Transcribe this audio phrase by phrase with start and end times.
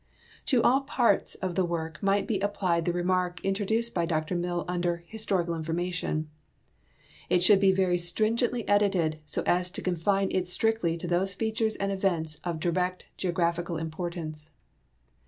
[0.47, 4.33] To all parts of the work might be applied the remark intro duced by Dr
[4.35, 6.27] Mill under" historical information."
[7.29, 11.75] It should be" very stringently edited, so as to confine it strictly to those features
[11.75, 14.49] and events of direct geographical importance."